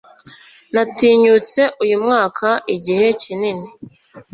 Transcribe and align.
Natinyutse 0.73 1.61
uyu 1.83 1.95
mwanya 2.03 2.51
igihe 2.75 3.07
kinini. 3.21 3.67